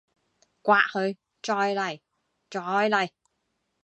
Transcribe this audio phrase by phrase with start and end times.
[0.63, 1.15] 摑佢！
[1.43, 2.01] 再嚟！
[2.49, 3.09] 再嚟！